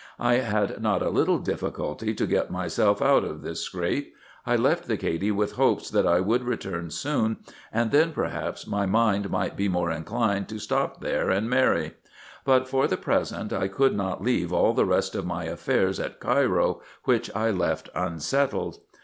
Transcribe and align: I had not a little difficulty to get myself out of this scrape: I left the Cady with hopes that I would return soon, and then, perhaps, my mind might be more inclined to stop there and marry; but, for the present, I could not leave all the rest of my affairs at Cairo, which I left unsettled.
I 0.17 0.37
had 0.37 0.81
not 0.81 1.03
a 1.03 1.11
little 1.11 1.37
difficulty 1.37 2.15
to 2.15 2.25
get 2.25 2.49
myself 2.49 3.03
out 3.03 3.23
of 3.23 3.43
this 3.43 3.61
scrape: 3.61 4.15
I 4.47 4.55
left 4.55 4.87
the 4.87 4.97
Cady 4.97 5.29
with 5.29 5.51
hopes 5.57 5.91
that 5.91 6.07
I 6.07 6.19
would 6.19 6.43
return 6.43 6.89
soon, 6.89 7.37
and 7.71 7.91
then, 7.91 8.11
perhaps, 8.11 8.65
my 8.65 8.87
mind 8.87 9.29
might 9.29 9.55
be 9.55 9.67
more 9.69 9.91
inclined 9.91 10.49
to 10.49 10.57
stop 10.57 11.01
there 11.01 11.29
and 11.29 11.47
marry; 11.51 11.91
but, 12.43 12.67
for 12.67 12.87
the 12.87 12.97
present, 12.97 13.53
I 13.53 13.67
could 13.67 13.95
not 13.95 14.23
leave 14.23 14.51
all 14.51 14.73
the 14.73 14.85
rest 14.85 15.13
of 15.13 15.23
my 15.27 15.43
affairs 15.43 15.99
at 15.99 16.19
Cairo, 16.19 16.81
which 17.03 17.29
I 17.35 17.51
left 17.51 17.89
unsettled. 17.93 18.79